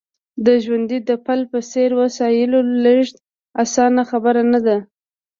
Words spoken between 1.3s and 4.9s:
په څېر وسایلو لېږد اسانه خبره نه ده